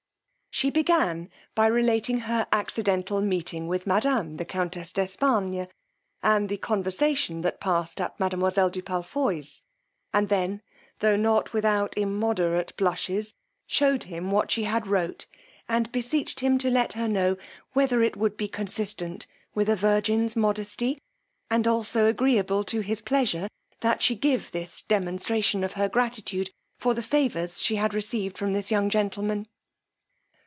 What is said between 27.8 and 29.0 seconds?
received from this young